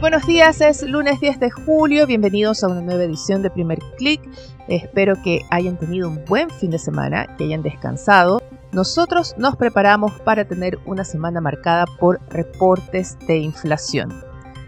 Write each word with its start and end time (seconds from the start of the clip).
buenos 0.00 0.26
días, 0.26 0.62
es 0.62 0.82
lunes 0.82 1.20
10 1.20 1.40
de 1.40 1.50
julio, 1.50 2.06
bienvenidos 2.06 2.64
a 2.64 2.68
una 2.68 2.80
nueva 2.80 3.04
edición 3.04 3.42
de 3.42 3.50
Primer 3.50 3.78
Click. 3.98 4.22
Espero 4.66 5.14
que 5.22 5.42
hayan 5.50 5.78
tenido 5.78 6.08
un 6.08 6.24
buen 6.24 6.48
fin 6.48 6.70
de 6.70 6.78
semana, 6.78 7.36
que 7.36 7.44
hayan 7.44 7.62
descansado. 7.62 8.40
Nosotros 8.72 9.34
nos 9.36 9.56
preparamos 9.56 10.12
para 10.20 10.46
tener 10.46 10.78
una 10.86 11.04
semana 11.04 11.42
marcada 11.42 11.84
por 11.98 12.18
reportes 12.30 13.18
de 13.26 13.38
inflación. 13.38 14.10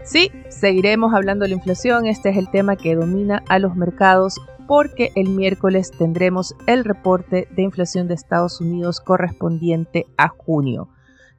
Sí, 0.03 0.31
seguiremos 0.49 1.15
hablando 1.15 1.43
de 1.43 1.49
la 1.49 1.55
inflación, 1.55 2.05
este 2.05 2.29
es 2.29 2.37
el 2.37 2.51
tema 2.51 2.75
que 2.75 2.95
domina 2.95 3.43
a 3.49 3.57
los 3.57 3.75
mercados 3.75 4.39
porque 4.67 5.11
el 5.15 5.29
miércoles 5.29 5.89
tendremos 5.97 6.55
el 6.67 6.85
reporte 6.85 7.47
de 7.51 7.63
inflación 7.63 8.07
de 8.07 8.13
Estados 8.13 8.61
Unidos 8.61 9.01
correspondiente 9.01 10.05
a 10.15 10.27
junio. 10.27 10.89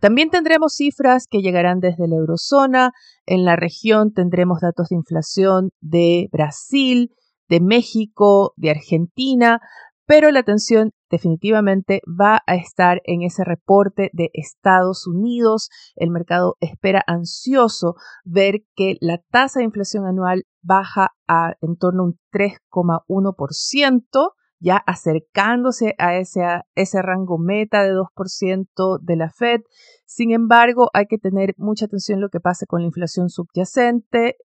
También 0.05 0.29
tendremos 0.29 0.75
cifras 0.75 1.27
que 1.31 1.41
llegarán 1.41 1.81
desde 1.81 2.07
la 2.07 2.17
eurozona. 2.17 2.93
En 3.25 3.47
la 3.47 3.57
región 3.57 4.13
tendremos 4.13 4.61
datos 4.61 4.91
de 4.91 4.97
inflación 4.97 5.71
de 5.81 6.29
Brasil, 6.31 7.09
de 7.49 7.63
México, 7.63 8.53
de 8.59 8.73
Argentina, 8.73 9.63
pero 10.05 10.31
la 10.31 10.41
atención 10.41 10.91
definitivamente 11.09 12.03
va 12.05 12.43
a 12.47 12.55
estar 12.55 13.01
en 13.05 13.23
ese 13.23 13.45
reporte 13.45 14.11
de 14.13 14.29
Estados 14.35 15.07
Unidos. 15.07 15.71
El 15.97 16.11
mercado 16.11 16.57
espera 16.61 17.03
ansioso 17.07 17.95
ver 18.25 18.57
que 18.77 18.99
la 19.01 19.23
tasa 19.31 19.61
de 19.61 19.65
inflación 19.65 20.05
anual 20.05 20.45
baja 20.61 21.13
a 21.27 21.55
en 21.63 21.79
torno 21.79 22.03
a 22.03 22.07
un 22.09 22.19
3,1% 22.31 24.33
ya 24.61 24.77
acercándose 24.87 25.95
a 25.99 26.17
ese, 26.17 27.03
rango 27.03 27.39
meta 27.39 27.83
de 27.83 27.93
2% 27.93 28.99
de 29.03 29.17
la 29.17 29.31
Fed. 29.31 29.61
Sin 30.07 30.33
embargo, 30.33 30.91
hay 30.95 31.07
que 31.07 31.19
tener 31.19 31.55
mucha 31.57 31.87
atención 31.87 32.17
en 32.17 32.23
lo 32.23 32.29
que 32.29 32.41
pase 32.41 32.67
con 32.67 32.81
la 32.81 32.87
inflación 32.87 33.29
subyacente, 33.29 34.37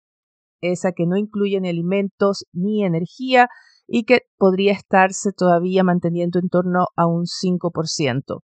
esa 0.61 0.91
que 0.91 1.05
no 1.05 1.17
incluye 1.17 1.59
ni 1.61 1.69
alimentos 1.69 2.45
ni 2.52 2.83
energía 2.83 3.47
y 3.87 4.03
que 4.03 4.23
podría 4.37 4.73
estarse 4.73 5.31
todavía 5.31 5.83
manteniendo 5.83 6.39
en 6.39 6.49
torno 6.49 6.87
a 6.95 7.07
un 7.07 7.25
5%. 7.25 8.41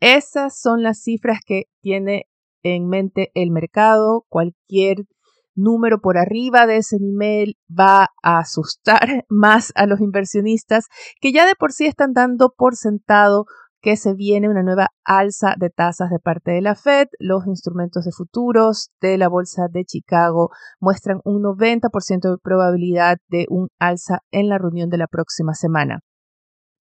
Esas 0.00 0.60
son 0.60 0.82
las 0.82 1.02
cifras 1.02 1.40
que 1.44 1.64
tiene 1.82 2.26
en 2.62 2.88
mente 2.88 3.30
el 3.34 3.50
mercado. 3.50 4.24
Cualquier 4.28 5.06
número 5.54 6.00
por 6.00 6.18
arriba 6.18 6.66
de 6.66 6.78
ese 6.78 6.96
nivel 6.98 7.56
va 7.68 8.08
a 8.22 8.38
asustar 8.38 9.24
más 9.28 9.72
a 9.74 9.86
los 9.86 10.00
inversionistas 10.00 10.86
que 11.20 11.32
ya 11.32 11.46
de 11.46 11.54
por 11.54 11.72
sí 11.72 11.86
están 11.86 12.12
dando 12.12 12.52
por 12.56 12.76
sentado 12.76 13.46
que 13.80 13.96
se 13.96 14.14
viene 14.14 14.48
una 14.48 14.62
nueva 14.62 14.88
alza 15.04 15.54
de 15.58 15.70
tasas 15.70 16.10
de 16.10 16.18
parte 16.18 16.50
de 16.50 16.60
la 16.60 16.74
Fed. 16.74 17.08
Los 17.18 17.46
instrumentos 17.46 18.04
de 18.04 18.12
futuros 18.12 18.90
de 19.00 19.16
la 19.16 19.28
Bolsa 19.28 19.68
de 19.70 19.84
Chicago 19.84 20.50
muestran 20.80 21.20
un 21.24 21.42
90% 21.42 22.30
de 22.30 22.38
probabilidad 22.42 23.16
de 23.28 23.46
un 23.48 23.68
alza 23.78 24.18
en 24.30 24.48
la 24.48 24.58
reunión 24.58 24.90
de 24.90 24.98
la 24.98 25.06
próxima 25.06 25.54
semana. 25.54 26.00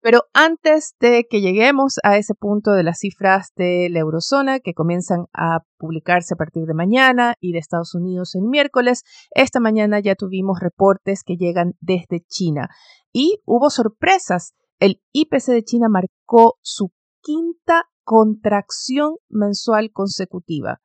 Pero 0.01 0.23
antes 0.33 0.95
de 0.99 1.25
que 1.29 1.41
lleguemos 1.41 1.95
a 2.03 2.17
ese 2.17 2.33
punto 2.33 2.71
de 2.71 2.83
las 2.83 2.99
cifras 2.99 3.51
de 3.55 3.89
la 3.91 3.99
eurozona 3.99 4.59
que 4.59 4.73
comienzan 4.73 5.25
a 5.33 5.59
publicarse 5.77 6.35
a 6.35 6.37
partir 6.37 6.65
de 6.65 6.73
mañana 6.73 7.33
y 7.41 7.51
de 7.51 7.59
Estados 7.59 7.93
Unidos 7.95 8.33
el 8.35 8.43
miércoles, 8.43 9.03
esta 9.31 9.59
mañana 9.59 9.99
ya 9.99 10.15
tuvimos 10.15 10.59
reportes 10.61 11.23
que 11.23 11.35
llegan 11.35 11.73
desde 11.81 12.21
China 12.27 12.69
y 13.11 13.41
hubo 13.45 13.69
sorpresas. 13.69 14.53
El 14.79 15.01
IPC 15.11 15.47
de 15.47 15.63
China 15.63 15.87
marcó 15.89 16.57
su 16.61 16.93
quinta 17.21 17.89
contracción 18.05 19.17
mensual 19.27 19.91
consecutiva. 19.91 20.79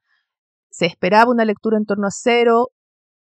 Se 0.70 0.86
esperaba 0.86 1.30
una 1.30 1.44
lectura 1.44 1.76
en 1.76 1.84
torno 1.84 2.08
a 2.08 2.10
cero, 2.10 2.70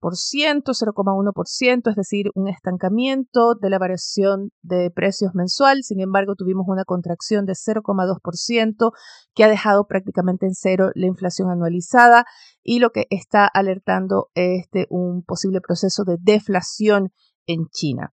0,1%, 0.00 1.90
es 1.90 1.96
decir, 1.96 2.30
un 2.34 2.48
estancamiento 2.48 3.54
de 3.54 3.70
la 3.70 3.78
variación 3.78 4.50
de 4.62 4.90
precios 4.90 5.34
mensual. 5.34 5.82
Sin 5.82 6.00
embargo, 6.00 6.34
tuvimos 6.36 6.66
una 6.68 6.84
contracción 6.84 7.46
de 7.46 7.54
0,2% 7.54 8.92
que 9.34 9.44
ha 9.44 9.48
dejado 9.48 9.86
prácticamente 9.86 10.46
en 10.46 10.54
cero 10.54 10.90
la 10.94 11.06
inflación 11.06 11.50
anualizada 11.50 12.24
y 12.62 12.78
lo 12.78 12.90
que 12.90 13.06
está 13.10 13.46
alertando 13.46 14.28
es 14.34 14.68
de 14.72 14.86
un 14.90 15.22
posible 15.22 15.60
proceso 15.60 16.04
de 16.04 16.16
deflación 16.20 17.12
en 17.46 17.66
China. 17.72 18.12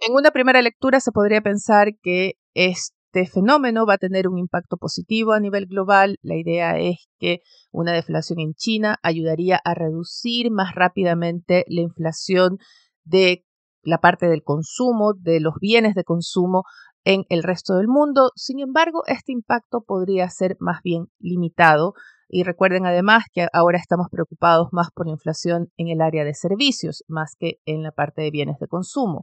En 0.00 0.14
una 0.14 0.30
primera 0.30 0.62
lectura 0.62 1.00
se 1.00 1.12
podría 1.12 1.40
pensar 1.40 1.96
que 2.00 2.34
es 2.54 2.92
este 3.10 3.26
fenómeno 3.26 3.86
va 3.86 3.94
a 3.94 3.98
tener 3.98 4.28
un 4.28 4.38
impacto 4.38 4.76
positivo 4.76 5.32
a 5.32 5.40
nivel 5.40 5.66
global. 5.66 6.18
La 6.20 6.36
idea 6.36 6.78
es 6.78 7.08
que 7.18 7.40
una 7.72 7.92
deflación 7.92 8.38
en 8.38 8.52
China 8.54 8.98
ayudaría 9.02 9.58
a 9.64 9.74
reducir 9.74 10.50
más 10.50 10.74
rápidamente 10.74 11.64
la 11.68 11.80
inflación 11.80 12.58
de 13.04 13.46
la 13.82 13.98
parte 13.98 14.28
del 14.28 14.42
consumo, 14.42 15.14
de 15.14 15.40
los 15.40 15.54
bienes 15.58 15.94
de 15.94 16.04
consumo 16.04 16.64
en 17.04 17.24
el 17.30 17.42
resto 17.42 17.76
del 17.76 17.88
mundo. 17.88 18.30
Sin 18.36 18.60
embargo, 18.60 19.02
este 19.06 19.32
impacto 19.32 19.82
podría 19.86 20.28
ser 20.28 20.56
más 20.60 20.82
bien 20.82 21.06
limitado. 21.18 21.94
Y 22.28 22.42
recuerden 22.42 22.84
además 22.84 23.24
que 23.32 23.48
ahora 23.54 23.78
estamos 23.78 24.08
preocupados 24.10 24.68
más 24.70 24.88
por 24.94 25.06
la 25.06 25.12
inflación 25.12 25.68
en 25.78 25.88
el 25.88 26.02
área 26.02 26.24
de 26.24 26.34
servicios, 26.34 27.04
más 27.08 27.36
que 27.38 27.54
en 27.64 27.82
la 27.82 27.90
parte 27.90 28.20
de 28.20 28.30
bienes 28.30 28.58
de 28.58 28.68
consumo. 28.68 29.22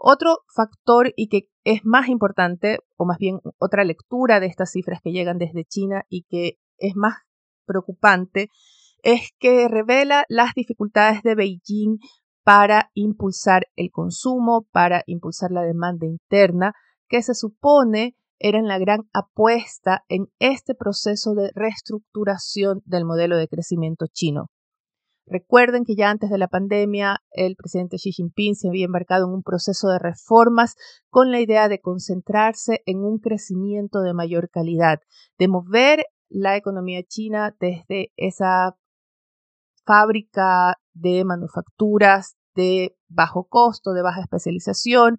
Otro 0.00 0.44
factor 0.54 1.12
y 1.16 1.28
que 1.28 1.48
es 1.64 1.80
más 1.84 2.08
importante, 2.08 2.78
o 2.96 3.04
más 3.04 3.18
bien 3.18 3.40
otra 3.58 3.82
lectura 3.82 4.38
de 4.38 4.46
estas 4.46 4.70
cifras 4.70 5.00
que 5.02 5.10
llegan 5.10 5.38
desde 5.38 5.64
China 5.64 6.04
y 6.08 6.22
que 6.22 6.58
es 6.78 6.94
más 6.94 7.16
preocupante, 7.66 8.48
es 9.02 9.32
que 9.40 9.66
revela 9.66 10.24
las 10.28 10.54
dificultades 10.54 11.22
de 11.22 11.34
Beijing 11.34 11.98
para 12.44 12.90
impulsar 12.94 13.66
el 13.74 13.90
consumo, 13.90 14.68
para 14.70 15.02
impulsar 15.06 15.50
la 15.50 15.62
demanda 15.62 16.06
interna, 16.06 16.74
que 17.08 17.20
se 17.22 17.34
supone 17.34 18.14
eran 18.38 18.68
la 18.68 18.78
gran 18.78 19.00
apuesta 19.12 20.04
en 20.08 20.28
este 20.38 20.76
proceso 20.76 21.34
de 21.34 21.50
reestructuración 21.56 22.82
del 22.84 23.04
modelo 23.04 23.36
de 23.36 23.48
crecimiento 23.48 24.06
chino. 24.06 24.46
Recuerden 25.30 25.84
que 25.84 25.94
ya 25.94 26.10
antes 26.10 26.30
de 26.30 26.38
la 26.38 26.48
pandemia 26.48 27.20
el 27.30 27.54
presidente 27.54 27.96
Xi 27.96 28.12
Jinping 28.12 28.54
se 28.54 28.68
había 28.68 28.86
embarcado 28.86 29.26
en 29.26 29.34
un 29.34 29.42
proceso 29.42 29.88
de 29.88 29.98
reformas 29.98 30.76
con 31.10 31.30
la 31.30 31.40
idea 31.40 31.68
de 31.68 31.80
concentrarse 31.80 32.82
en 32.86 33.04
un 33.04 33.18
crecimiento 33.18 34.00
de 34.00 34.14
mayor 34.14 34.48
calidad, 34.48 35.00
de 35.38 35.48
mover 35.48 36.06
la 36.30 36.56
economía 36.56 37.02
china 37.06 37.54
desde 37.60 38.12
esa 38.16 38.76
fábrica 39.84 40.76
de 40.94 41.24
manufacturas 41.24 42.36
de 42.54 42.96
bajo 43.08 43.46
costo, 43.48 43.92
de 43.92 44.02
baja 44.02 44.20
especialización, 44.20 45.18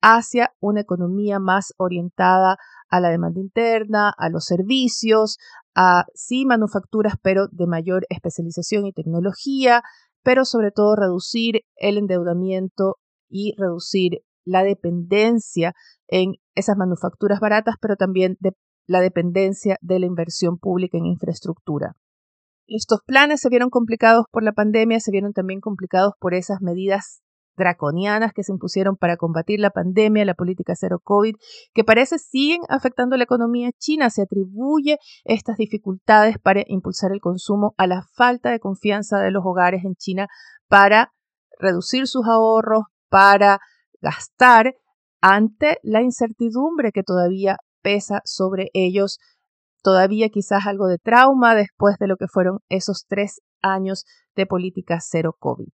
hacia 0.00 0.54
una 0.60 0.80
economía 0.80 1.38
más 1.38 1.74
orientada 1.76 2.56
a 2.90 3.00
la 3.00 3.08
demanda 3.10 3.40
interna, 3.40 4.12
a 4.16 4.28
los 4.28 4.44
servicios, 4.44 5.38
a 5.74 6.04
sí 6.14 6.44
manufacturas, 6.44 7.14
pero 7.22 7.48
de 7.48 7.66
mayor 7.66 8.04
especialización 8.10 8.86
y 8.86 8.92
tecnología, 8.92 9.82
pero 10.22 10.44
sobre 10.44 10.70
todo 10.72 10.96
reducir 10.96 11.62
el 11.76 11.96
endeudamiento 11.98 12.96
y 13.28 13.54
reducir 13.56 14.22
la 14.44 14.64
dependencia 14.64 15.74
en 16.08 16.34
esas 16.54 16.76
manufacturas 16.76 17.40
baratas, 17.40 17.76
pero 17.80 17.96
también 17.96 18.36
de 18.40 18.52
la 18.86 19.00
dependencia 19.00 19.76
de 19.80 20.00
la 20.00 20.06
inversión 20.06 20.58
pública 20.58 20.98
en 20.98 21.06
infraestructura. 21.06 21.94
Estos 22.66 23.00
planes 23.06 23.40
se 23.40 23.48
vieron 23.48 23.70
complicados 23.70 24.26
por 24.30 24.42
la 24.42 24.52
pandemia, 24.52 25.00
se 25.00 25.10
vieron 25.10 25.32
también 25.32 25.60
complicados 25.60 26.14
por 26.18 26.34
esas 26.34 26.60
medidas 26.60 27.22
draconianas 27.56 28.32
que 28.32 28.42
se 28.42 28.52
impusieron 28.52 28.96
para 28.96 29.16
combatir 29.16 29.60
la 29.60 29.70
pandemia, 29.70 30.24
la 30.24 30.34
política 30.34 30.74
cero 30.76 31.00
COVID, 31.02 31.34
que 31.74 31.84
parece 31.84 32.18
siguen 32.18 32.60
afectando 32.68 33.16
la 33.16 33.24
economía 33.24 33.70
china. 33.78 34.10
Se 34.10 34.22
atribuye 34.22 34.98
estas 35.24 35.56
dificultades 35.56 36.38
para 36.38 36.62
impulsar 36.66 37.12
el 37.12 37.20
consumo 37.20 37.74
a 37.76 37.86
la 37.86 38.02
falta 38.14 38.50
de 38.50 38.60
confianza 38.60 39.18
de 39.18 39.30
los 39.30 39.44
hogares 39.44 39.84
en 39.84 39.94
China 39.94 40.28
para 40.68 41.12
reducir 41.58 42.06
sus 42.06 42.26
ahorros, 42.26 42.84
para 43.08 43.60
gastar 44.00 44.74
ante 45.20 45.78
la 45.82 46.02
incertidumbre 46.02 46.92
que 46.92 47.02
todavía 47.02 47.56
pesa 47.82 48.20
sobre 48.24 48.70
ellos, 48.72 49.18
todavía 49.82 50.28
quizás 50.28 50.66
algo 50.66 50.86
de 50.86 50.98
trauma 50.98 51.54
después 51.54 51.96
de 51.98 52.06
lo 52.06 52.16
que 52.16 52.28
fueron 52.28 52.60
esos 52.68 53.06
tres 53.06 53.40
años 53.62 54.04
de 54.36 54.46
política 54.46 54.98
cero 55.00 55.36
COVID. 55.38 55.68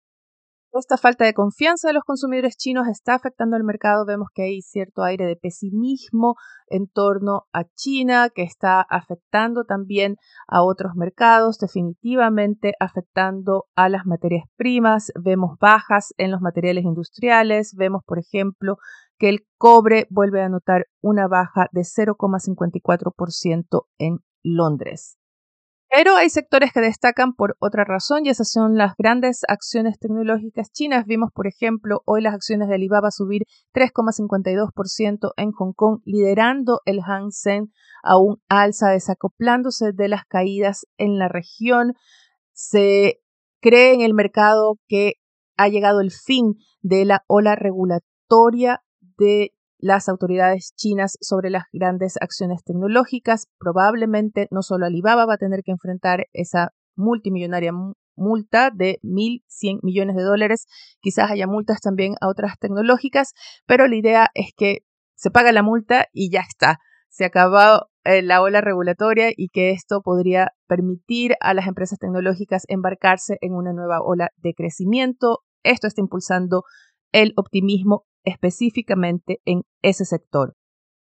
Esta 0.78 0.98
falta 0.98 1.24
de 1.24 1.32
confianza 1.32 1.88
de 1.88 1.94
los 1.94 2.04
consumidores 2.04 2.56
chinos 2.56 2.86
está 2.88 3.14
afectando 3.14 3.56
al 3.56 3.64
mercado. 3.64 4.04
Vemos 4.04 4.28
que 4.34 4.42
hay 4.42 4.62
cierto 4.62 5.02
aire 5.02 5.26
de 5.26 5.36
pesimismo 5.36 6.34
en 6.68 6.88
torno 6.88 7.44
a 7.52 7.64
China 7.64 8.28
que 8.34 8.42
está 8.42 8.80
afectando 8.80 9.64
también 9.64 10.16
a 10.46 10.62
otros 10.62 10.92
mercados, 10.94 11.58
definitivamente 11.58 12.74
afectando 12.78 13.64
a 13.74 13.88
las 13.88 14.06
materias 14.06 14.44
primas. 14.56 15.12
Vemos 15.18 15.58
bajas 15.60 16.12
en 16.18 16.30
los 16.30 16.40
materiales 16.40 16.84
industriales. 16.84 17.74
Vemos, 17.76 18.02
por 18.04 18.18
ejemplo, 18.18 18.76
que 19.18 19.30
el 19.30 19.46
cobre 19.58 20.06
vuelve 20.10 20.42
a 20.42 20.48
notar 20.48 20.86
una 21.00 21.26
baja 21.26 21.68
de 21.72 21.82
0,54% 21.82 23.86
en 23.98 24.18
Londres. 24.42 25.18
Pero 25.96 26.14
hay 26.14 26.28
sectores 26.28 26.74
que 26.74 26.80
destacan 26.80 27.32
por 27.32 27.56
otra 27.58 27.82
razón 27.82 28.26
y 28.26 28.28
esas 28.28 28.50
son 28.50 28.76
las 28.76 28.92
grandes 28.98 29.40
acciones 29.48 29.98
tecnológicas 29.98 30.70
chinas. 30.70 31.06
Vimos, 31.06 31.30
por 31.32 31.46
ejemplo, 31.46 32.02
hoy 32.04 32.20
las 32.20 32.34
acciones 32.34 32.68
de 32.68 32.74
Alibaba 32.74 33.10
subir 33.10 33.44
3,52% 33.72 35.32
en 35.38 35.52
Hong 35.52 35.72
Kong, 35.72 36.02
liderando 36.04 36.82
el 36.84 37.00
Hang 37.00 37.30
Seng 37.30 37.72
a 38.02 38.18
un 38.18 38.42
alza, 38.50 38.90
desacoplándose 38.90 39.92
de 39.94 40.08
las 40.08 40.26
caídas 40.26 40.86
en 40.98 41.18
la 41.18 41.28
región. 41.28 41.94
Se 42.52 43.22
cree 43.62 43.94
en 43.94 44.02
el 44.02 44.12
mercado 44.12 44.78
que 44.88 45.14
ha 45.56 45.68
llegado 45.68 46.02
el 46.02 46.10
fin 46.10 46.56
de 46.82 47.06
la 47.06 47.24
ola 47.26 47.56
regulatoria 47.56 48.82
de 49.16 49.55
las 49.78 50.08
autoridades 50.08 50.72
chinas 50.74 51.16
sobre 51.20 51.50
las 51.50 51.64
grandes 51.72 52.16
acciones 52.20 52.62
tecnológicas. 52.64 53.48
Probablemente 53.58 54.48
no 54.50 54.62
solo 54.62 54.86
Alibaba 54.86 55.26
va 55.26 55.34
a 55.34 55.38
tener 55.38 55.62
que 55.62 55.72
enfrentar 55.72 56.26
esa 56.32 56.72
multimillonaria 56.96 57.72
multa 58.16 58.70
de 58.74 58.98
1.100 59.02 59.80
millones 59.82 60.16
de 60.16 60.22
dólares. 60.22 60.66
Quizás 61.00 61.30
haya 61.30 61.46
multas 61.46 61.80
también 61.80 62.14
a 62.20 62.28
otras 62.28 62.58
tecnológicas, 62.58 63.32
pero 63.66 63.86
la 63.86 63.96
idea 63.96 64.30
es 64.34 64.52
que 64.56 64.78
se 65.14 65.30
paga 65.30 65.52
la 65.52 65.62
multa 65.62 66.06
y 66.12 66.30
ya 66.30 66.40
está. 66.40 66.78
Se 67.08 67.24
acabó 67.24 67.88
eh, 68.04 68.22
la 68.22 68.42
ola 68.42 68.60
regulatoria 68.60 69.30
y 69.34 69.48
que 69.48 69.70
esto 69.70 70.02
podría 70.02 70.52
permitir 70.66 71.34
a 71.40 71.54
las 71.54 71.66
empresas 71.66 71.98
tecnológicas 71.98 72.64
embarcarse 72.68 73.38
en 73.40 73.54
una 73.54 73.72
nueva 73.72 74.00
ola 74.02 74.30
de 74.36 74.54
crecimiento. 74.54 75.40
Esto 75.62 75.86
está 75.86 76.00
impulsando 76.00 76.64
el 77.12 77.32
optimismo 77.36 78.04
específicamente 78.26 79.40
en 79.46 79.62
ese 79.80 80.04
sector. 80.04 80.54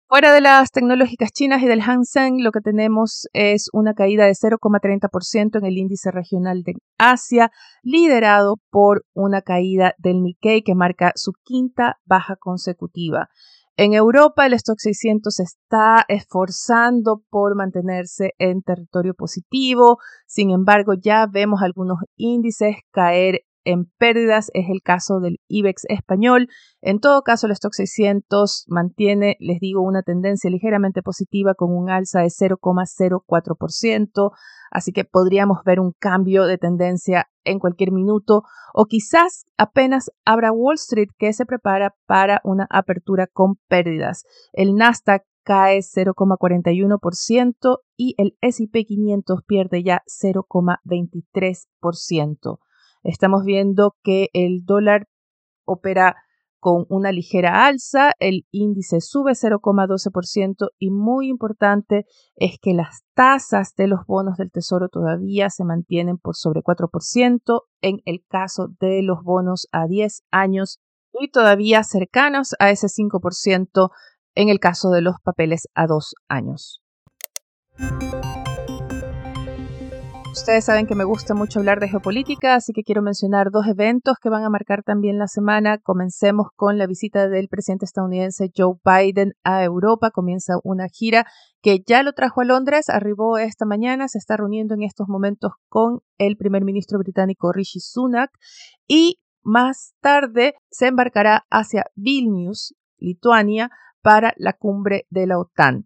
Fuera 0.09 0.31
de 0.31 0.41
las 0.41 0.71
tecnológicas 0.71 1.31
chinas 1.31 1.63
y 1.63 1.65
del 1.65 1.81
Hang 1.81 2.03
Seng, 2.03 2.43
lo 2.43 2.51
que 2.51 2.61
tenemos 2.61 3.27
es 3.33 3.69
una 3.73 3.95
caída 3.95 4.25
de 4.25 4.33
0,30% 4.33 5.57
en 5.57 5.65
el 5.65 5.77
índice 5.77 6.11
regional 6.11 6.61
de 6.61 6.73
Asia, 6.99 7.51
liderado 7.81 8.57
por 8.69 9.05
una 9.13 9.41
caída 9.41 9.95
del 9.97 10.21
Nikkei 10.21 10.61
que 10.61 10.75
marca 10.75 11.13
su 11.15 11.31
quinta 11.43 11.97
baja 12.05 12.35
consecutiva. 12.35 13.29
En 13.75 13.93
Europa, 13.93 14.45
el 14.45 14.53
stock 14.53 14.77
600 14.77 15.39
está 15.39 16.05
esforzando 16.07 17.23
por 17.31 17.55
mantenerse 17.55 18.33
en 18.37 18.61
territorio 18.61 19.15
positivo. 19.15 19.97
Sin 20.27 20.51
embargo, 20.51 20.93
ya 20.93 21.25
vemos 21.25 21.63
algunos 21.63 21.97
índices 22.15 22.75
caer 22.91 23.45
en 23.65 23.85
pérdidas 23.97 24.49
es 24.53 24.69
el 24.69 24.81
caso 24.81 25.19
del 25.19 25.39
IBEX 25.47 25.83
español. 25.89 26.47
En 26.81 26.99
todo 26.99 27.21
caso, 27.21 27.47
el 27.47 27.53
stock 27.53 27.73
600 27.73 28.65
mantiene, 28.67 29.37
les 29.39 29.59
digo, 29.59 29.81
una 29.81 30.03
tendencia 30.03 30.49
ligeramente 30.49 31.01
positiva 31.01 31.53
con 31.55 31.75
un 31.75 31.89
alza 31.89 32.21
de 32.21 32.27
0,04%, 32.27 34.31
así 34.71 34.91
que 34.91 35.05
podríamos 35.05 35.59
ver 35.65 35.79
un 35.79 35.93
cambio 35.97 36.45
de 36.45 36.57
tendencia 36.57 37.27
en 37.45 37.59
cualquier 37.59 37.91
minuto 37.91 38.43
o 38.73 38.85
quizás 38.85 39.45
apenas 39.57 40.09
abra 40.25 40.51
Wall 40.51 40.75
Street 40.75 41.09
que 41.17 41.33
se 41.33 41.45
prepara 41.45 41.95
para 42.05 42.41
una 42.43 42.67
apertura 42.69 43.27
con 43.27 43.55
pérdidas. 43.67 44.23
El 44.53 44.75
Nasdaq 44.75 45.23
cae 45.43 45.79
0,41% 45.79 47.79
y 47.97 48.15
el 48.17 48.37
SP 48.39 48.85
500 48.85 49.41
pierde 49.45 49.83
ya 49.83 50.01
0,23%. 50.07 52.59
Estamos 53.03 53.43
viendo 53.43 53.95
que 54.03 54.29
el 54.33 54.63
dólar 54.65 55.07
opera 55.65 56.15
con 56.63 56.85
una 56.87 57.11
ligera 57.11 57.65
alza, 57.65 58.13
el 58.19 58.45
índice 58.49 59.01
sube 59.01 59.33
0,12% 59.33 60.69
y 60.79 60.91
muy 60.91 61.27
importante 61.27 62.05
es 62.37 62.57
que 62.61 62.73
las 62.73 63.03
tasas 63.13 63.75
de 63.75 63.87
los 63.87 64.05
bonos 64.07 64.37
del 64.37 64.49
Tesoro 64.49 64.87
todavía 64.87 65.49
se 65.49 65.65
mantienen 65.65 66.17
por 66.17 66.37
sobre 66.37 66.61
4% 66.61 67.63
en 67.81 67.97
el 68.05 68.23
caso 68.29 68.69
de 68.79 69.03
los 69.03 69.23
bonos 69.23 69.67
a 69.73 69.87
10 69.87 70.23
años 70.31 70.79
y 71.11 71.31
todavía 71.31 71.83
cercanos 71.83 72.55
a 72.59 72.69
ese 72.69 72.87
5% 72.87 73.89
en 74.33 74.47
el 74.47 74.61
caso 74.61 74.89
de 74.89 75.01
los 75.01 75.15
papeles 75.21 75.67
a 75.75 75.85
2 75.85 76.15
años. 76.29 76.81
Ustedes 80.33 80.65
saben 80.65 80.87
que 80.87 80.95
me 80.95 81.03
gusta 81.03 81.35
mucho 81.35 81.59
hablar 81.59 81.79
de 81.79 81.87
geopolítica, 81.87 82.55
así 82.55 82.73
que 82.73 82.81
quiero 82.81 83.03
mencionar 83.03 83.51
dos 83.51 83.67
eventos 83.67 84.17
que 84.19 84.29
van 84.29 84.43
a 84.43 84.49
marcar 84.49 84.81
también 84.81 85.19
la 85.19 85.27
semana. 85.27 85.77
Comencemos 85.77 86.47
con 86.55 86.79
la 86.79 86.87
visita 86.87 87.29
del 87.29 87.49
presidente 87.49 87.85
estadounidense 87.85 88.51
Joe 88.57 88.73
Biden 88.83 89.33
a 89.43 89.63
Europa. 89.63 90.09
Comienza 90.09 90.55
una 90.63 90.87
gira 90.89 91.27
que 91.61 91.83
ya 91.85 92.01
lo 92.01 92.13
trajo 92.13 92.41
a 92.41 92.45
Londres, 92.45 92.89
arribó 92.89 93.37
esta 93.37 93.67
mañana, 93.67 94.07
se 94.07 94.17
está 94.17 94.35
reuniendo 94.35 94.73
en 94.73 94.81
estos 94.81 95.07
momentos 95.07 95.51
con 95.69 95.99
el 96.17 96.35
primer 96.35 96.63
ministro 96.63 96.97
británico 96.97 97.51
Rishi 97.51 97.79
Sunak 97.79 98.31
y 98.87 99.19
más 99.43 99.93
tarde 100.01 100.55
se 100.71 100.87
embarcará 100.87 101.45
hacia 101.51 101.85
Vilnius, 101.93 102.73
Lituania, 102.97 103.69
para 104.01 104.33
la 104.37 104.53
cumbre 104.53 105.05
de 105.11 105.27
la 105.27 105.37
OTAN. 105.37 105.85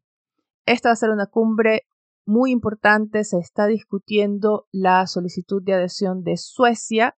Esta 0.66 0.88
va 0.88 0.94
a 0.94 0.96
ser 0.96 1.10
una 1.10 1.26
cumbre 1.26 1.84
muy 2.28 2.52
importante, 2.52 3.24
se 3.24 3.40
está 3.40 3.68
discutiendo 3.68 4.68
la 4.72 5.08
solicitud 5.08 5.64
de 5.64 5.74
adhesión 5.74 6.24
de 6.24 6.36
Suecia, 6.38 7.16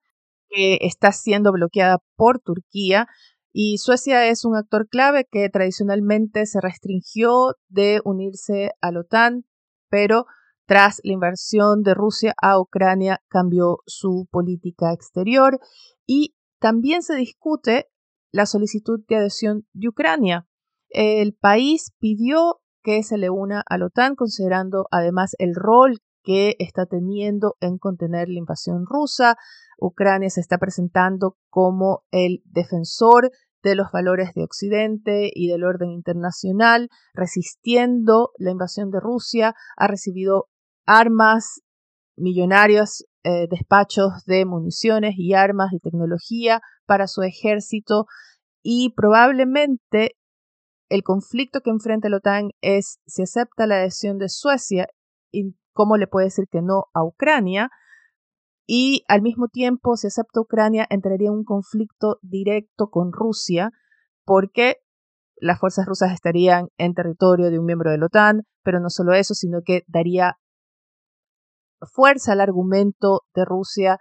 que 0.49 0.77
está 0.81 1.11
siendo 1.11 1.51
bloqueada 1.51 1.97
por 2.15 2.39
Turquía. 2.39 3.07
Y 3.51 3.79
Suecia 3.79 4.27
es 4.27 4.45
un 4.45 4.55
actor 4.55 4.87
clave 4.87 5.27
que 5.29 5.49
tradicionalmente 5.49 6.45
se 6.45 6.61
restringió 6.61 7.55
de 7.67 8.01
unirse 8.05 8.71
a 8.81 8.91
la 8.91 9.01
OTAN, 9.01 9.45
pero 9.89 10.25
tras 10.67 11.01
la 11.03 11.13
invasión 11.13 11.81
de 11.81 11.95
Rusia 11.95 12.35
a 12.39 12.59
Ucrania 12.59 13.19
cambió 13.27 13.79
su 13.87 14.27
política 14.29 14.93
exterior 14.93 15.59
y 16.05 16.35
también 16.59 17.01
se 17.01 17.15
discute 17.15 17.87
la 18.31 18.45
solicitud 18.45 18.99
de 19.07 19.15
adhesión 19.15 19.65
de 19.73 19.89
Ucrania. 19.89 20.47
El 20.89 21.33
país 21.33 21.93
pidió 21.99 22.61
que 22.89 23.03
se 23.03 23.19
le 23.19 23.29
una 23.29 23.63
a 23.69 23.77
la 23.77 23.85
OTAN, 23.85 24.15
considerando 24.15 24.87
además 24.89 25.35
el 25.37 25.53
rol 25.53 25.99
que 26.23 26.55
está 26.57 26.87
teniendo 26.87 27.55
en 27.59 27.77
contener 27.77 28.29
la 28.29 28.39
invasión 28.39 28.87
rusa. 28.87 29.35
Ucrania 29.77 30.31
se 30.31 30.41
está 30.41 30.57
presentando 30.57 31.37
como 31.51 32.01
el 32.09 32.41
defensor 32.45 33.29
de 33.61 33.75
los 33.75 33.91
valores 33.91 34.33
de 34.33 34.43
Occidente 34.43 35.29
y 35.31 35.49
del 35.49 35.65
orden 35.65 35.91
internacional, 35.91 36.89
resistiendo 37.13 38.31
la 38.39 38.49
invasión 38.49 38.89
de 38.89 38.99
Rusia, 38.99 39.53
ha 39.77 39.87
recibido 39.87 40.47
armas, 40.87 41.61
millonarios 42.17 43.05
eh, 43.23 43.45
despachos 43.51 44.25
de 44.25 44.45
municiones 44.45 45.13
y 45.15 45.35
armas 45.35 45.73
y 45.73 45.79
tecnología 45.79 46.61
para 46.87 47.05
su 47.05 47.21
ejército 47.21 48.05
y 48.63 48.93
probablemente 48.95 50.15
el 50.89 51.03
conflicto 51.03 51.61
que 51.61 51.69
enfrenta 51.69 52.09
la 52.09 52.17
OTAN 52.17 52.49
es 52.61 52.99
si 53.05 53.21
acepta 53.21 53.67
la 53.67 53.75
adhesión 53.75 54.17
de 54.17 54.27
Suecia 54.27 54.87
y 55.31 55.55
cómo 55.73 55.97
le 55.97 56.07
puede 56.07 56.25
decir 56.25 56.45
que 56.51 56.61
no 56.61 56.85
a 56.93 57.03
Ucrania. 57.03 57.69
Y 58.65 59.03
al 59.07 59.21
mismo 59.21 59.47
tiempo, 59.47 59.95
si 59.95 60.07
acepta 60.07 60.41
Ucrania, 60.41 60.85
entraría 60.89 61.29
en 61.29 61.35
un 61.35 61.43
conflicto 61.43 62.19
directo 62.21 62.89
con 62.89 63.11
Rusia, 63.11 63.71
porque 64.25 64.77
las 65.37 65.59
fuerzas 65.59 65.85
rusas 65.85 66.11
estarían 66.11 66.67
en 66.77 66.93
territorio 66.93 67.49
de 67.49 67.59
un 67.59 67.65
miembro 67.65 67.91
de 67.91 67.97
la 67.97 68.07
OTAN, 68.07 68.43
pero 68.63 68.79
no 68.79 68.89
solo 68.89 69.13
eso, 69.13 69.33
sino 69.33 69.61
que 69.63 69.83
daría 69.87 70.37
fuerza 71.93 72.33
al 72.33 72.41
argumento 72.41 73.21
de 73.33 73.45
Rusia 73.45 73.99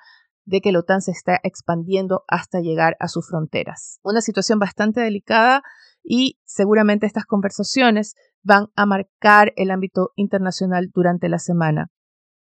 de 0.49 0.61
que 0.61 0.73
la 0.73 0.81
OTAN 0.81 1.03
se 1.03 1.11
está 1.11 1.39
expandiendo 1.43 2.25
hasta 2.27 2.61
llegar 2.61 2.97
a 3.01 3.09
sus 3.09 3.29
fronteras. 3.29 4.01
Una 4.03 4.23
situación 4.23 4.59
bastante 4.59 5.01
delicada 5.01 5.63
y 6.03 6.39
seguramente 6.45 7.07
estas 7.07 7.27
conversaciones 7.27 8.15
van 8.43 8.69
a 8.75 8.87
marcar 8.87 9.53
el 9.57 9.71
ámbito 9.71 10.11
internacional 10.17 10.89
durante 10.95 11.29
la 11.29 11.39
semana. 11.39 11.89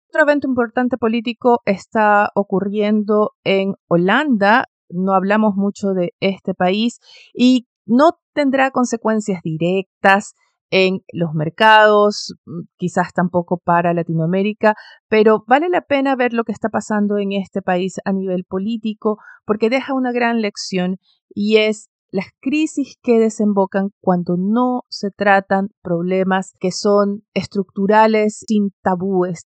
Otro 0.08 0.22
evento 0.22 0.48
importante 0.48 0.96
político 0.96 1.60
está 1.66 2.30
ocurriendo 2.34 3.32
en 3.44 3.74
Holanda. 3.88 4.66
No 4.88 5.12
hablamos 5.14 5.54
mucho 5.54 5.88
de 5.88 6.14
este 6.20 6.54
país 6.54 6.98
y 7.34 7.66
no 7.84 8.18
tendrá 8.32 8.70
consecuencias 8.70 9.40
directas 9.42 10.34
en 10.72 11.02
los 11.12 11.34
mercados, 11.34 12.34
mm, 12.46 12.62
quizás 12.78 13.12
tampoco 13.12 13.58
para 13.62 13.92
Latinoamérica, 13.92 14.74
pero 15.06 15.44
vale 15.46 15.68
la 15.68 15.82
pena 15.82 16.16
ver 16.16 16.32
lo 16.32 16.44
que 16.44 16.52
está 16.52 16.70
pasando 16.70 17.18
en 17.18 17.32
este 17.32 17.60
país 17.60 17.96
a 18.06 18.12
nivel 18.12 18.44
político 18.48 19.18
porque 19.44 19.68
deja 19.68 19.92
una 19.92 20.12
gran 20.12 20.40
lección 20.40 20.96
y 21.28 21.58
es 21.58 21.90
las 22.10 22.28
crisis 22.40 22.96
que 23.02 23.18
desembocan 23.18 23.90
cuando 24.00 24.36
no 24.38 24.84
se 24.88 25.10
tratan 25.10 25.68
problemas 25.82 26.52
que 26.58 26.72
son 26.72 27.22
estructurales 27.34 28.42
sin 28.46 28.70
tabúes. 28.82 29.42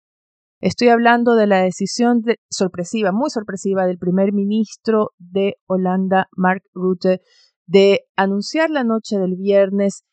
Estoy 0.59 0.89
hablando 0.89 1.35
de 1.35 1.45
la 1.45 1.61
decisión 1.61 2.23
sorpresiva, 2.49 3.11
muy 3.11 3.29
sorpresiva, 3.29 3.85
del 3.85 3.99
primer 3.99 4.33
ministro 4.33 5.11
de 5.19 5.55
Holanda, 5.67 6.29
Mark 6.35 6.63
Rutte, 6.73 7.19
de 7.67 8.01
anunciar 8.15 8.71
la 8.71 8.83
noche 8.83 9.17
del 9.17 9.35
viernes 9.35 10.03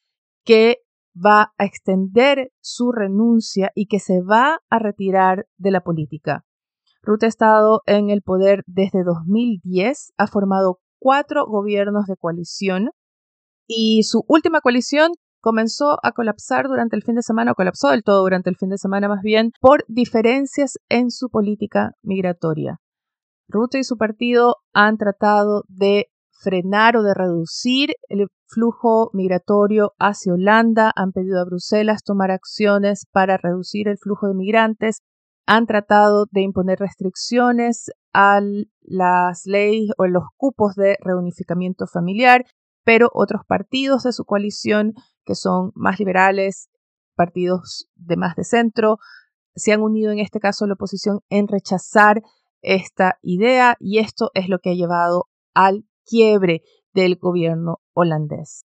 que 0.44 0.78
va 1.25 1.52
a 1.58 1.64
extender 1.64 2.50
su 2.60 2.92
renuncia 2.92 3.70
y 3.75 3.87
que 3.87 3.98
se 3.98 4.20
va 4.22 4.60
a 4.70 4.78
retirar 4.78 5.46
de 5.56 5.70
la 5.70 5.80
política. 5.80 6.44
Rutte 7.02 7.26
ha 7.26 7.28
estado 7.28 7.82
en 7.87 8.10
el 8.10 8.22
poder 8.22 8.62
desde 8.66 9.04
2010, 9.04 10.12
ha 10.16 10.26
formado 10.26 10.80
cuatro 10.98 11.46
gobiernos 11.46 12.06
de 12.06 12.16
coalición 12.16 12.90
y 13.66 14.02
su 14.02 14.25
última 14.28 14.60
coalición 14.60 15.12
comenzó 15.40 15.98
a 16.02 16.12
colapsar 16.12 16.66
durante 16.66 16.96
el 16.96 17.02
fin 17.02 17.14
de 17.14 17.22
semana, 17.22 17.52
o 17.52 17.54
colapsó 17.54 17.88
del 17.90 18.02
todo 18.02 18.22
durante 18.22 18.50
el 18.50 18.56
fin 18.56 18.70
de 18.70 18.78
semana 18.78 19.08
más 19.08 19.22
bien, 19.22 19.52
por 19.60 19.84
diferencias 19.88 20.78
en 20.88 21.10
su 21.10 21.30
política 21.30 21.92
migratoria. 22.02 22.80
Rutte 23.48 23.78
y 23.78 23.84
su 23.84 23.96
partido 23.96 24.56
han 24.72 24.98
tratado 24.98 25.64
de 25.68 26.08
frenar 26.38 26.97
o 26.97 27.02
de 27.02 27.14
reducir 27.14 27.95
el 28.09 28.28
flujo 28.47 29.11
migratorio 29.12 29.92
hacia 29.99 30.33
Holanda, 30.33 30.92
han 30.95 31.12
pedido 31.12 31.40
a 31.40 31.45
Bruselas 31.45 32.02
tomar 32.04 32.30
acciones 32.30 33.07
para 33.12 33.37
reducir 33.37 33.88
el 33.88 33.99
flujo 33.99 34.28
de 34.28 34.35
migrantes, 34.35 35.02
han 35.47 35.66
tratado 35.66 36.26
de 36.30 36.42
imponer 36.42 36.78
restricciones 36.78 37.90
a 38.12 38.40
las 38.83 39.47
leyes 39.47 39.90
o 39.97 40.07
los 40.07 40.25
cupos 40.37 40.75
de 40.75 40.97
reunificamiento 41.00 41.87
familiar, 41.87 42.45
pero 42.85 43.11
otros 43.12 43.42
partidos 43.47 44.04
de 44.04 44.12
su 44.12 44.25
coalición, 44.25 44.95
que 45.25 45.35
son 45.35 45.73
más 45.75 45.99
liberales, 45.99 46.68
partidos 47.14 47.88
de 47.97 48.16
más 48.16 48.37
de 48.37 48.45
centro, 48.45 48.99
se 49.54 49.73
han 49.73 49.83
unido 49.83 50.12
en 50.12 50.21
este 50.21 50.38
caso 50.38 50.64
a 50.64 50.68
la 50.68 50.75
oposición 50.75 51.21
en 51.28 51.49
rechazar 51.49 52.23
esta 52.62 53.18
idea 53.23 53.76
y 53.80 53.99
esto 53.99 54.30
es 54.35 54.49
lo 54.49 54.59
que 54.59 54.71
ha 54.71 54.75
llevado 54.75 55.25
al 55.54 55.85
quiebre 56.08 56.62
del 56.94 57.16
gobierno 57.16 57.78
holandés. 57.94 58.64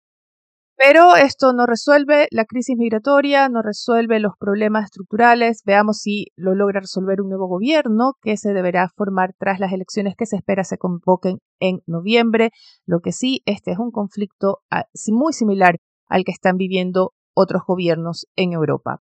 Pero 0.76 1.16
esto 1.16 1.54
no 1.54 1.66
resuelve 1.68 2.28
la 2.32 2.46
crisis 2.46 2.76
migratoria, 2.78 3.48
no 3.48 3.62
resuelve 3.62 4.20
los 4.20 4.34
problemas 4.40 4.86
estructurales. 4.86 5.62
Veamos 5.66 6.00
si 6.00 6.28
lo 6.36 6.56
logra 6.56 6.82
resolver 6.82 7.22
un 7.22 7.30
nuevo 7.30 7.48
gobierno 7.48 8.14
que 8.22 8.38
se 8.38 8.54
deberá 8.54 8.90
formar 8.90 9.34
tras 9.38 9.60
las 9.60 9.72
elecciones 9.72 10.16
que 10.18 10.26
se 10.26 10.36
espera 10.36 10.64
se 10.64 10.78
convoquen 10.78 11.38
en 11.60 11.82
noviembre. 11.86 12.50
Lo 12.86 13.02
que 13.02 13.12
sí, 13.12 13.44
este 13.46 13.72
es 13.72 13.78
un 13.78 13.92
conflicto 13.92 14.60
ah, 14.72 14.86
muy 15.10 15.34
similar 15.34 15.78
al 16.08 16.24
que 16.24 16.32
están 16.32 16.58
viviendo 16.58 17.14
otros 17.36 17.62
gobiernos 17.68 18.26
en 18.36 18.54
Europa. 18.54 19.00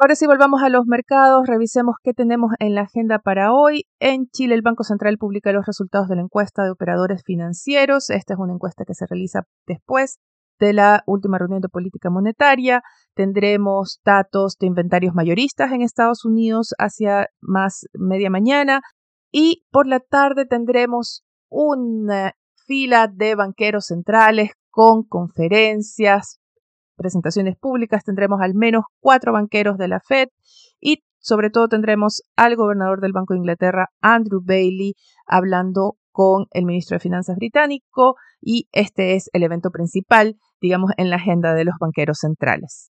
Ahora 0.00 0.14
sí 0.14 0.26
volvamos 0.28 0.62
a 0.62 0.68
los 0.68 0.86
mercados, 0.86 1.48
revisemos 1.48 1.96
qué 2.04 2.14
tenemos 2.14 2.52
en 2.60 2.76
la 2.76 2.82
agenda 2.82 3.18
para 3.18 3.52
hoy. 3.52 3.82
En 3.98 4.28
Chile 4.28 4.54
el 4.54 4.62
Banco 4.62 4.84
Central 4.84 5.18
publica 5.18 5.50
los 5.50 5.66
resultados 5.66 6.06
de 6.06 6.14
la 6.14 6.22
encuesta 6.22 6.62
de 6.62 6.70
operadores 6.70 7.24
financieros. 7.24 8.08
Esta 8.08 8.34
es 8.34 8.38
una 8.38 8.52
encuesta 8.52 8.84
que 8.84 8.94
se 8.94 9.06
realiza 9.10 9.40
después 9.66 10.20
de 10.60 10.72
la 10.72 11.02
última 11.06 11.38
reunión 11.38 11.60
de 11.60 11.68
política 11.68 12.10
monetaria. 12.10 12.80
Tendremos 13.16 13.98
datos 14.04 14.56
de 14.60 14.68
inventarios 14.68 15.14
mayoristas 15.16 15.72
en 15.72 15.82
Estados 15.82 16.24
Unidos 16.24 16.74
hacia 16.78 17.26
más 17.40 17.88
media 17.92 18.30
mañana. 18.30 18.82
Y 19.32 19.66
por 19.72 19.88
la 19.88 19.98
tarde 19.98 20.46
tendremos 20.46 21.24
una 21.50 22.34
fila 22.68 23.08
de 23.12 23.34
banqueros 23.34 23.86
centrales 23.86 24.52
con 24.70 25.02
conferencias, 25.02 26.38
presentaciones 26.98 27.56
públicas 27.56 28.04
tendremos 28.04 28.40
al 28.42 28.54
menos 28.54 28.84
cuatro 29.00 29.32
banqueros 29.32 29.78
de 29.78 29.88
la 29.88 30.00
Fed 30.00 30.28
y 30.80 31.02
sobre 31.18 31.50
todo 31.50 31.68
tendremos 31.68 32.22
al 32.36 32.56
gobernador 32.56 33.00
del 33.00 33.12
Banco 33.12 33.34
de 33.34 33.38
Inglaterra, 33.38 33.88
Andrew 34.00 34.42
Bailey, 34.44 34.94
hablando 35.26 35.96
con 36.10 36.46
el 36.50 36.64
ministro 36.64 36.96
de 36.96 37.00
Finanzas 37.00 37.36
británico 37.36 38.16
y 38.40 38.68
este 38.72 39.14
es 39.14 39.30
el 39.32 39.42
evento 39.42 39.70
principal, 39.70 40.36
digamos, 40.60 40.90
en 40.96 41.10
la 41.10 41.16
agenda 41.16 41.54
de 41.54 41.64
los 41.64 41.74
banqueros 41.80 42.18
centrales. 42.18 42.90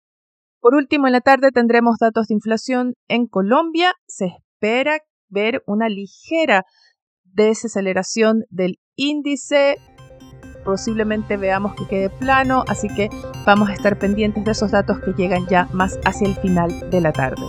Por 0.61 0.75
último, 0.75 1.07
en 1.07 1.13
la 1.13 1.21
tarde 1.21 1.51
tendremos 1.51 1.97
datos 2.01 2.29
de 2.29 2.35
inflación 2.35 2.95
en 3.09 3.27
Colombia. 3.27 3.95
Se 4.07 4.27
espera 4.27 4.99
ver 5.29 5.63
una 5.67 5.89
ligera 5.89 6.65
desaceleración 7.25 8.45
del 8.51 8.79
índice 8.95 9.77
posiblemente 10.65 11.37
veamos 11.37 11.75
que 11.75 11.87
quede 11.87 12.11
plano, 12.11 12.65
así 12.69 12.89
que 12.89 13.11
vamos 13.45 13.69
a 13.69 13.75
estar 13.75 13.99
pendientes 13.99 14.45
de 14.45 14.53
esos 14.53 14.71
datos 14.71 14.99
que 15.01 15.13
llegan 15.13 15.47
ya 15.47 15.69
más 15.73 15.99
hacia 16.05 16.29
el 16.29 16.37
final 16.37 16.91
de 16.91 17.01
la 17.01 17.13
tarde. 17.13 17.43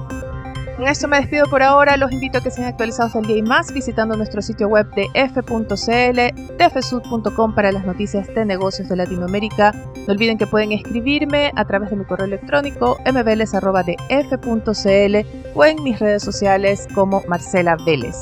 Con 0.78 0.88
esto 0.88 1.08
me 1.08 1.18
despido 1.18 1.46
por 1.48 1.62
ahora, 1.62 1.98
los 1.98 2.12
invito 2.12 2.40
a 2.40 2.42
que 2.42 2.50
sean 2.50 2.68
actualizados 2.68 3.14
el 3.16 3.28
día 3.28 3.38
y 3.38 3.44
más 3.44 3.72
visitando 3.72 4.18
nuestro 4.18 4.42
sitio 4.42 4.68
web 4.68 4.90
de 4.96 5.08
f.cl, 5.14 6.58
tfsud.com 6.58 7.54
para 7.54 7.72
las 7.72 7.86
noticias 7.86 8.28
de 8.34 8.44
negocios 8.44 8.90
de 8.90 8.96
Latinoamérica. 8.96 9.72
No 10.08 10.14
olviden 10.14 10.40
que 10.40 10.48
pueden 10.48 10.72
escribirme 10.72 11.52
a 11.56 11.66
través 11.66 11.92
de 11.92 11.96
mi 11.96 12.06
correo 12.06 12.26
electrónico 12.26 12.98
mbls.df.cl 13.06 13.96
o 15.54 15.66
en 15.66 15.84
mis 15.84 16.00
redes 16.00 16.24
sociales 16.24 16.88
como 16.96 17.24
Marcela 17.28 17.78
Vélez. 17.86 18.16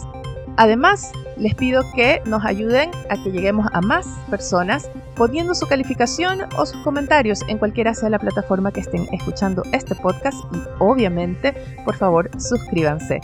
Además, 0.57 1.13
les 1.41 1.55
pido 1.55 1.83
que 1.95 2.21
nos 2.25 2.45
ayuden 2.45 2.91
a 3.09 3.21
que 3.21 3.31
lleguemos 3.31 3.67
a 3.73 3.81
más 3.81 4.05
personas 4.29 4.89
poniendo 5.15 5.55
su 5.55 5.65
calificación 5.65 6.41
o 6.55 6.65
sus 6.67 6.81
comentarios 6.83 7.41
en 7.47 7.57
cualquiera 7.57 7.95
sea 7.95 8.09
la 8.09 8.19
plataforma 8.19 8.71
que 8.71 8.79
estén 8.79 9.07
escuchando 9.11 9.63
este 9.73 9.95
podcast 9.95 10.37
y 10.53 10.59
obviamente, 10.77 11.55
por 11.83 11.95
favor, 11.95 12.29
suscríbanse. 12.39 13.19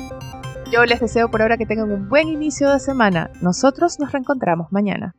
Yo 0.71 0.83
les 0.86 1.00
deseo 1.00 1.29
por 1.29 1.43
ahora 1.43 1.57
que 1.57 1.67
tengan 1.67 1.91
un 1.91 2.09
buen 2.09 2.27
inicio 2.27 2.69
de 2.71 2.79
semana. 2.79 3.29
Nosotros 3.41 4.00
nos 4.00 4.12
reencontramos 4.12 4.71
mañana. 4.71 5.15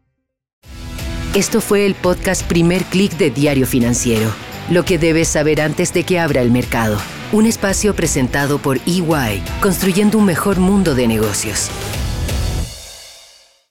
Esto 1.35 1.61
fue 1.61 1.87
el 1.87 1.95
podcast 1.95 2.43
Primer 2.49 2.83
Click 2.83 3.13
de 3.17 3.31
Diario 3.31 3.67
Financiero. 3.67 4.29
Lo 4.71 4.85
que 4.85 4.99
debes 4.99 5.29
saber 5.29 5.61
antes 5.61 5.95
de 5.95 6.03
que 6.03 6.19
abra 6.19 6.43
el 6.43 6.51
mercado. 6.51 6.99
Un 7.33 7.47
espacio 7.47 7.95
presentado 7.95 8.59
por 8.59 8.79
EY, 8.87 9.43
construyendo 9.63 10.19
un 10.19 10.25
mejor 10.25 10.59
mundo 10.59 10.95
de 10.95 11.07
negocios. 11.07 11.71